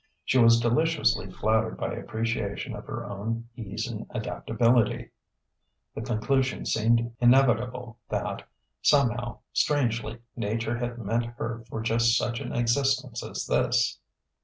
She 0.25 0.39
was 0.39 0.59
deliciously 0.59 1.29
flattered 1.29 1.77
by 1.77 1.93
appreciation 1.93 2.75
of 2.75 2.85
her 2.87 3.05
own 3.05 3.49
ease 3.55 3.87
and 3.87 4.07
adaptability. 4.09 5.11
The 5.93 6.01
conclusion 6.01 6.65
seemed 6.65 7.13
inevitable 7.19 7.99
that, 8.09 8.47
somehow, 8.81 9.41
strangely, 9.53 10.23
Nature 10.35 10.79
had 10.79 10.97
meant 10.97 11.25
her 11.37 11.63
for 11.69 11.81
just 11.83 12.17
such 12.17 12.39
an 12.39 12.51
existence 12.51 13.23
as 13.23 13.45
this. 13.45 13.99